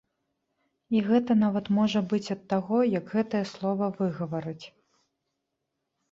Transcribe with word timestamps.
І 0.99 1.01
гэта 1.09 1.31
нават 1.41 1.65
можа 1.79 1.99
быць 2.13 2.31
ад 2.35 2.41
таго, 2.53 2.79
як 2.99 3.05
гэтае 3.17 3.41
слова 3.51 3.89
выгаварыць. 3.99 4.65